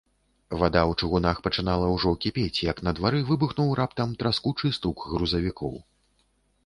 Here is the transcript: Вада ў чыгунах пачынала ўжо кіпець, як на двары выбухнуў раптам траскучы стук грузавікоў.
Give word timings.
Вада 0.61 0.81
ў 0.91 0.93
чыгунах 1.03 1.41
пачынала 1.47 1.91
ўжо 1.95 2.13
кіпець, 2.25 2.63
як 2.71 2.77
на 2.87 2.95
двары 3.01 3.21
выбухнуў 3.29 3.69
раптам 3.83 4.17
траскучы 4.25 4.67
стук 4.79 5.07
грузавікоў. 5.15 5.73